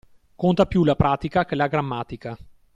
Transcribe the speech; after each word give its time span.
Conta 0.35 0.65
più 0.65 0.83
la 0.83 0.95
pratica 0.95 1.45
che 1.45 1.53
la 1.53 1.67
grammatica. 1.67 2.35